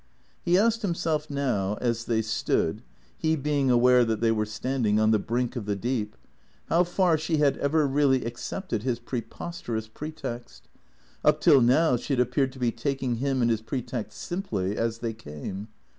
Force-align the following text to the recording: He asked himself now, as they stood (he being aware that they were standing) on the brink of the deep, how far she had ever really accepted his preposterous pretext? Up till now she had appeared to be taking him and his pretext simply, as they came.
He 0.43 0.57
asked 0.57 0.81
himself 0.81 1.29
now, 1.29 1.77
as 1.79 2.05
they 2.05 2.23
stood 2.23 2.81
(he 3.19 3.35
being 3.35 3.69
aware 3.69 4.03
that 4.03 4.19
they 4.19 4.31
were 4.31 4.47
standing) 4.47 4.99
on 4.99 5.11
the 5.11 5.19
brink 5.19 5.55
of 5.55 5.67
the 5.67 5.75
deep, 5.75 6.17
how 6.69 6.85
far 6.85 7.19
she 7.19 7.37
had 7.37 7.55
ever 7.57 7.85
really 7.87 8.25
accepted 8.25 8.81
his 8.81 8.97
preposterous 8.97 9.87
pretext? 9.87 10.67
Up 11.23 11.39
till 11.39 11.61
now 11.61 11.97
she 11.97 12.13
had 12.13 12.19
appeared 12.19 12.51
to 12.53 12.57
be 12.59 12.71
taking 12.71 13.17
him 13.17 13.43
and 13.43 13.51
his 13.51 13.61
pretext 13.61 14.17
simply, 14.19 14.75
as 14.75 14.97
they 14.97 15.13
came. 15.13 15.67